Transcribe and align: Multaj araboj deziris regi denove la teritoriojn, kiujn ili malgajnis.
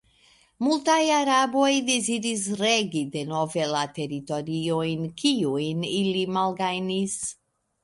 Multaj 0.67 1.01
araboj 1.17 1.67
deziris 1.89 2.47
regi 2.63 3.03
denove 3.17 3.69
la 3.75 3.83
teritoriojn, 3.99 5.07
kiujn 5.23 5.87
ili 6.01 6.27
malgajnis. 6.41 7.21